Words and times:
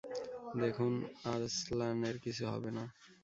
দেখুন, 0.61 0.93
আর্সলানের 1.25 2.15
কিছু 2.19 2.43
হবে 2.45 2.69
না। 2.77 2.83